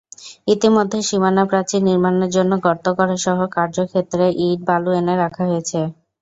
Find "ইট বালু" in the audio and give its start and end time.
4.45-4.91